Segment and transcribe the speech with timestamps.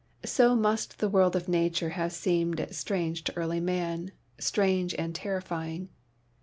[0.25, 5.89] So must the world of nature have seemed strange to early man, strange and terrifying.